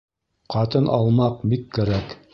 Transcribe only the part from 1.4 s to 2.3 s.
бик кәрәк